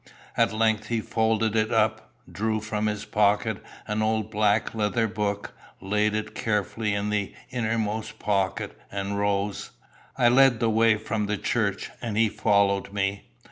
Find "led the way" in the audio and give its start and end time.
10.27-10.97